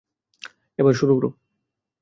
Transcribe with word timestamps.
এবার 0.79 0.93
শুরু 0.93 1.13
করো। 1.17 1.29